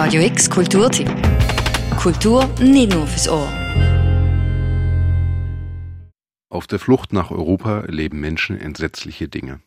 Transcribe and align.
Radio 0.00 0.22
X 0.22 0.48
Kulturtipp. 0.48 1.10
Kultur 1.96 2.48
nicht 2.60 2.92
nur 2.92 3.04
fürs 3.08 3.28
Ohr. 3.28 3.52
Auf 6.48 6.68
der 6.68 6.78
Flucht 6.78 7.12
nach 7.12 7.32
Europa 7.32 7.80
erleben 7.80 8.20
Menschen 8.20 8.60
entsetzliche 8.60 9.26
Dinge. 9.26 9.58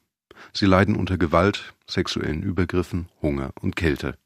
Sie 0.54 0.66
leiden 0.66 0.96
unter 0.96 1.18
Gewalt, 1.18 1.74
sexuellen 1.86 2.44
Übergriffen, 2.44 3.10
Hunger 3.22 3.52
und 3.60 3.76
Kälte. 3.76 4.18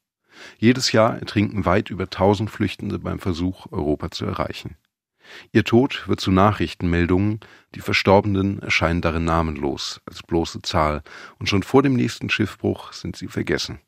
Jedes 0.60 0.92
Jahr 0.92 1.18
ertrinken 1.18 1.66
weit 1.66 1.90
über 1.90 2.08
tausend 2.08 2.52
Flüchtende 2.52 3.00
beim 3.00 3.18
Versuch, 3.18 3.72
Europa 3.72 4.12
zu 4.12 4.26
erreichen. 4.26 4.78
Ihr 5.54 5.64
Tod 5.64 6.08
wird 6.08 6.20
zu 6.20 6.30
Nachrichtenmeldungen, 6.30 7.40
die 7.74 7.82
Verstorbenen 7.82 8.60
erscheinen 8.60 9.02
darin 9.02 9.26
namenlos, 9.26 10.02
als 10.06 10.22
bloße 10.22 10.62
Zahl, 10.62 11.02
und 11.40 11.50
schon 11.50 11.64
vor 11.64 11.82
dem 11.82 11.94
nächsten 11.96 12.30
Schiffbruch 12.30 12.94
sind 12.94 13.16
sie 13.16 13.28
vergessen. 13.28 13.80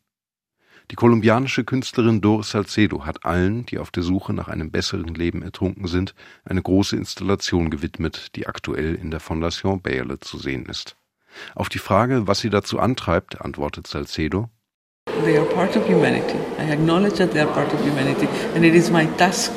Die 0.89 0.95
kolumbianische 0.95 1.65
Künstlerin 1.65 2.21
Doris 2.21 2.51
Salcedo 2.51 3.05
hat 3.05 3.25
allen, 3.25 3.65
die 3.65 3.77
auf 3.77 3.91
der 3.91 4.03
Suche 4.03 4.31
nach 4.31 4.47
einem 4.47 4.71
besseren 4.71 5.13
Leben 5.15 5.41
ertrunken 5.41 5.87
sind, 5.87 6.15
eine 6.45 6.61
große 6.61 6.95
Installation 6.95 7.69
gewidmet, 7.69 8.35
die 8.35 8.47
aktuell 8.47 8.95
in 8.95 9.11
der 9.11 9.19
Fondation 9.19 9.81
Bayerle 9.81 10.19
zu 10.21 10.37
sehen 10.37 10.65
ist. 10.65 10.95
Auf 11.55 11.67
die 11.67 11.79
Frage, 11.79 12.25
was 12.25 12.39
sie 12.39 12.49
dazu 12.49 12.79
antreibt, 12.79 13.41
antwortet 13.41 13.85
Salcedo, 13.85 14.49
They 15.23 15.37
are 15.37 15.45
part 15.45 15.75
of 15.75 15.85
humanity. 15.87 16.37
I 16.57 16.71
acknowledge 16.71 17.17
that 17.17 17.31
they 17.31 17.41
are 17.41 17.51
part 17.51 17.73
of 17.73 17.81
humanity, 17.81 18.27
and 18.55 18.63
it 18.63 18.73
is 18.73 18.89
my 18.89 19.05
task 19.17 19.51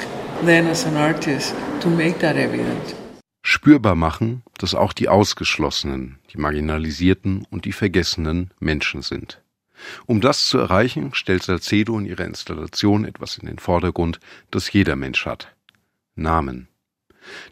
then 0.45 0.67
as 0.67 0.85
an 0.85 0.97
artist 0.97 1.55
to 1.81 1.89
make 1.89 2.19
that 2.19 2.37
evident. 2.37 2.97
Spürbar 3.43 3.95
machen, 3.95 4.43
dass 4.59 4.75
auch 4.75 4.93
die 4.93 5.09
Ausgeschlossenen, 5.09 6.19
die 6.33 6.39
Marginalisierten 6.39 7.47
und 7.51 7.65
die 7.65 7.73
Vergessenen 7.73 8.51
Menschen 8.59 9.03
sind. 9.03 9.43
Um 10.07 10.21
das 10.21 10.49
zu 10.49 10.59
erreichen, 10.59 11.15
stellt 11.15 11.43
Salcedo 11.43 11.99
in 11.99 12.07
ihrer 12.07 12.25
Installation 12.25 13.05
etwas 13.05 13.39
in 13.39 13.47
den 13.47 13.59
Vordergrund, 13.59 14.21
das 14.51 14.73
jeder 14.73 14.97
Mensch 14.97 15.27
hat. 15.27 15.55
Namen. 16.15 16.69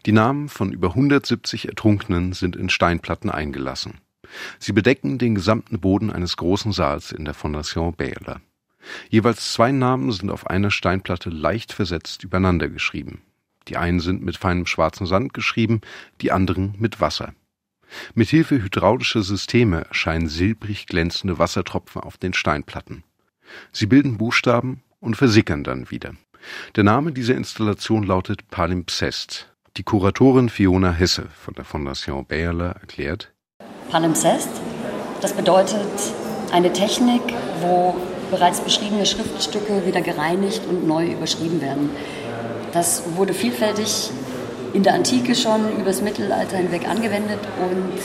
Die 0.05 0.11
Namen 0.11 0.49
von 0.49 0.71
über 0.71 0.89
170 0.89 1.67
Ertrunkenen 1.67 2.33
sind 2.33 2.55
in 2.55 2.69
Steinplatten 2.69 3.29
eingelassen. 3.29 3.99
Sie 4.59 4.73
bedecken 4.73 5.17
den 5.17 5.35
gesamten 5.35 5.79
Boden 5.79 6.11
eines 6.11 6.37
großen 6.37 6.71
Saals 6.71 7.11
in 7.11 7.25
der 7.25 7.33
Fondation 7.33 7.93
Bayerler. 7.95 8.41
Jeweils 9.09 9.53
zwei 9.53 9.71
Namen 9.71 10.11
sind 10.11 10.31
auf 10.31 10.47
einer 10.47 10.71
Steinplatte 10.71 11.29
leicht 11.29 11.73
versetzt 11.73 12.23
übereinander 12.23 12.69
geschrieben. 12.69 13.21
Die 13.67 13.77
einen 13.77 13.99
sind 13.99 14.23
mit 14.23 14.37
feinem 14.37 14.65
schwarzen 14.65 15.05
Sand 15.05 15.33
geschrieben, 15.33 15.81
die 16.21 16.31
anderen 16.31 16.75
mit 16.77 17.01
Wasser. 17.01 17.33
Mithilfe 18.13 18.61
hydraulischer 18.61 19.21
Systeme 19.21 19.85
erscheinen 19.85 20.27
silbrig 20.27 20.85
glänzende 20.87 21.39
Wassertropfen 21.39 22.01
auf 22.01 22.17
den 22.17 22.33
Steinplatten. 22.33 23.03
Sie 23.71 23.85
bilden 23.85 24.17
Buchstaben 24.17 24.83
und 24.99 25.15
versickern 25.15 25.63
dann 25.63 25.89
wieder. 25.89 26.13
Der 26.75 26.83
Name 26.83 27.11
dieser 27.11 27.35
Installation 27.35 28.03
lautet 28.03 28.49
Palimpsest. 28.49 29.51
Die 29.77 29.83
Kuratorin 29.83 30.49
Fiona 30.49 30.91
Hesse 30.91 31.27
von 31.33 31.53
der 31.53 31.65
Fondation 31.65 32.25
Bayerler 32.25 32.75
erklärt, 32.81 33.31
Palimpsest, 33.89 34.49
das 35.21 35.33
bedeutet 35.33 35.87
eine 36.51 36.71
Technik, 36.73 37.21
wo 37.61 37.95
bereits 38.31 38.61
beschriebene 38.61 39.05
Schriftstücke 39.05 39.85
wieder 39.85 40.01
gereinigt 40.01 40.61
und 40.67 40.87
neu 40.87 41.07
überschrieben 41.07 41.61
werden. 41.61 41.89
Das 42.71 43.03
wurde 43.15 43.33
vielfältig 43.33 44.11
in 44.73 44.83
der 44.83 44.93
Antike 44.93 45.35
schon 45.35 45.79
übers 45.79 46.01
Mittelalter 46.01 46.57
hinweg 46.57 46.87
angewendet 46.87 47.39
und 47.59 47.99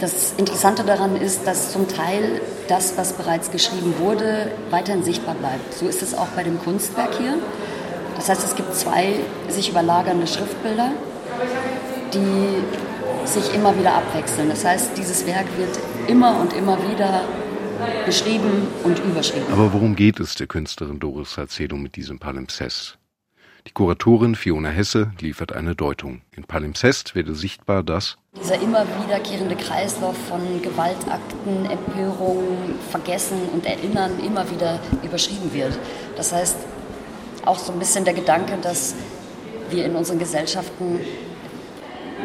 das 0.00 0.34
Interessante 0.36 0.82
daran 0.82 1.16
ist, 1.16 1.46
dass 1.46 1.72
zum 1.72 1.88
Teil 1.88 2.40
das, 2.68 2.98
was 2.98 3.14
bereits 3.14 3.50
geschrieben 3.50 3.94
wurde, 3.98 4.50
weiterhin 4.70 5.02
sichtbar 5.02 5.34
bleibt. 5.34 5.72
So 5.74 5.86
ist 5.86 6.02
es 6.02 6.14
auch 6.14 6.26
bei 6.36 6.42
dem 6.42 6.58
Kunstwerk 6.58 7.14
hier. 7.16 7.38
Das 8.16 8.28
heißt, 8.28 8.44
es 8.44 8.54
gibt 8.54 8.74
zwei 8.74 9.14
sich 9.48 9.70
überlagernde 9.70 10.26
Schriftbilder, 10.26 10.90
die 12.12 13.26
sich 13.26 13.54
immer 13.54 13.78
wieder 13.78 13.94
abwechseln. 13.94 14.48
Das 14.48 14.64
heißt, 14.64 14.90
dieses 14.96 15.26
Werk 15.26 15.46
wird 15.56 15.78
immer 16.06 16.38
und 16.40 16.52
immer 16.52 16.76
wieder 16.90 17.22
beschrieben 18.04 18.68
und 18.82 18.98
überschrieben. 18.98 19.46
Aber 19.52 19.72
worum 19.72 19.96
geht 19.96 20.20
es 20.20 20.34
der 20.34 20.46
Künstlerin 20.46 20.98
Doris 20.98 21.34
Salcedo 21.34 21.76
mit 21.76 21.96
diesem 21.96 22.18
Palimpsest? 22.18 22.98
Die 23.66 23.72
Kuratorin 23.72 24.34
Fiona 24.34 24.68
Hesse 24.68 25.12
liefert 25.20 25.52
eine 25.52 25.74
Deutung. 25.74 26.20
In 26.36 26.44
Palimpsest 26.44 27.14
werde 27.14 27.34
sichtbar, 27.34 27.82
dass 27.82 28.18
dieser 28.38 28.60
immer 28.60 28.84
wiederkehrende 29.02 29.56
Kreislauf 29.56 30.16
von 30.28 30.60
Gewaltakten, 30.60 31.64
Empörungen, 31.70 32.78
Vergessen 32.90 33.38
und 33.54 33.64
Erinnern 33.64 34.18
immer 34.20 34.50
wieder 34.50 34.80
überschrieben 35.02 35.54
wird. 35.54 35.78
Das 36.16 36.32
heißt, 36.32 36.56
auch 37.46 37.58
so 37.58 37.72
ein 37.72 37.78
bisschen 37.78 38.04
der 38.04 38.12
Gedanke, 38.12 38.58
dass 38.60 38.94
wir 39.70 39.86
in 39.86 39.96
unseren 39.96 40.18
Gesellschaften 40.18 41.00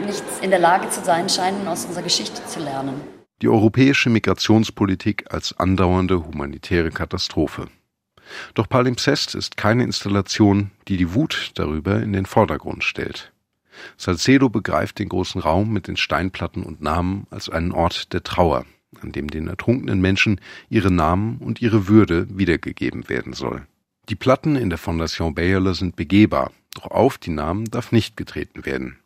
nicht 0.05 0.23
in 0.41 0.49
der 0.49 0.59
Lage 0.59 0.89
zu 0.89 1.01
sein 1.01 1.29
scheinen, 1.29 1.67
aus 1.69 1.85
unserer 1.85 2.03
Geschichte 2.03 2.45
zu 2.45 2.59
lernen. 2.59 2.99
Die 3.41 3.47
europäische 3.47 4.09
Migrationspolitik 4.09 5.33
als 5.33 5.57
andauernde 5.57 6.25
humanitäre 6.25 6.91
Katastrophe. 6.91 7.67
Doch 8.53 8.67
Palimpsest 8.67 9.35
ist 9.35 9.57
keine 9.57 9.83
Installation, 9.83 10.71
die 10.87 10.97
die 10.97 11.13
Wut 11.13 11.51
darüber 11.55 12.01
in 12.01 12.13
den 12.13 12.25
Vordergrund 12.25 12.83
stellt. 12.83 13.31
Salcedo 13.97 14.49
begreift 14.49 14.99
den 14.99 15.09
großen 15.09 15.41
Raum 15.41 15.71
mit 15.71 15.87
den 15.87 15.97
Steinplatten 15.97 16.63
und 16.63 16.81
Namen 16.81 17.27
als 17.29 17.49
einen 17.49 17.71
Ort 17.71 18.13
der 18.13 18.23
Trauer, 18.23 18.65
an 19.01 19.11
dem 19.11 19.29
den 19.29 19.47
ertrunkenen 19.47 20.01
Menschen 20.01 20.41
ihre 20.69 20.91
Namen 20.91 21.37
und 21.37 21.61
ihre 21.61 21.87
Würde 21.87 22.27
wiedergegeben 22.29 23.09
werden 23.09 23.33
soll. 23.33 23.65
Die 24.09 24.15
Platten 24.15 24.55
in 24.55 24.69
der 24.69 24.79
Fondation 24.79 25.35
Bayerle 25.35 25.75
sind 25.75 25.95
begehbar, 25.95 26.51
doch 26.73 26.91
auf 26.91 27.17
die 27.17 27.29
Namen 27.29 27.65
darf 27.65 27.91
nicht 27.91 28.17
getreten 28.17 28.65
werden. 28.65 28.97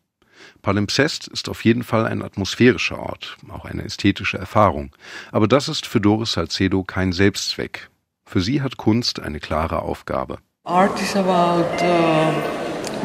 Palimpsest 0.62 1.28
ist 1.28 1.48
auf 1.48 1.64
jeden 1.64 1.82
Fall 1.82 2.06
ein 2.06 2.22
atmosphärischer 2.22 2.98
Ort, 2.98 3.36
auch 3.48 3.64
eine 3.64 3.84
ästhetische 3.84 4.38
Erfahrung. 4.38 4.94
Aber 5.30 5.46
das 5.48 5.68
ist 5.68 5.86
für 5.86 6.00
Doris 6.00 6.32
Salcedo 6.32 6.82
kein 6.84 7.12
Selbstzweck. 7.12 7.90
Für 8.26 8.40
sie 8.40 8.62
hat 8.62 8.76
Kunst 8.76 9.20
eine 9.20 9.40
klare 9.40 9.82
Aufgabe. 9.82 10.38
Art 10.64 10.98
is 11.00 11.14
about 11.14 11.66
uh, 11.84 12.32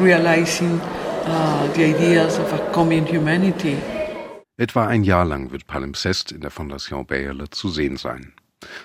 realizing 0.02 0.80
uh, 1.26 1.68
the 1.74 1.84
ideas 1.84 2.38
of 2.38 2.52
a 2.52 2.58
common 2.72 3.06
humanity. 3.06 3.76
Etwa 4.56 4.86
ein 4.86 5.04
Jahr 5.04 5.24
lang 5.24 5.52
wird 5.52 5.66
Palimpsest 5.66 6.32
in 6.32 6.40
der 6.40 6.50
Fondation 6.50 7.06
Bayerle 7.06 7.48
zu 7.50 7.68
sehen 7.70 7.96
sein. 7.96 8.32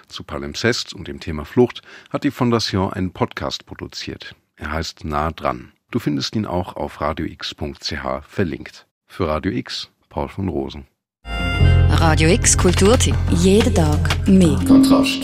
Zu 0.08 0.24
Palimpsest 0.24 0.94
und 0.94 1.08
dem 1.08 1.20
Thema 1.20 1.46
Flucht 1.46 1.82
hat 2.10 2.24
die 2.24 2.32
Fondation 2.32 2.94
einen 2.94 3.12
Podcast 3.12 3.66
produziert. 3.66 4.36
Er 4.56 4.72
heißt 4.72 5.04
Nah 5.04 5.32
dran. 5.32 5.74
Du 5.92 6.00
findest 6.00 6.36
ihn 6.36 6.46
auch 6.46 6.76
auf 6.76 7.02
radiox.ch 7.02 8.24
verlinkt. 8.28 8.88
Für 9.08 9.28
Radio 9.28 9.52
X, 9.52 9.90
Paul 10.10 10.30
von 10.30 10.50
Rosen. 10.50 10.88
Radio 11.26 12.30
X 12.30 12.58
Kulturtipp. 12.58 13.16
Jeden 13.32 13.74
Tag 13.74 14.28
mehr. 14.28 14.60
Kontrast. 14.68 15.24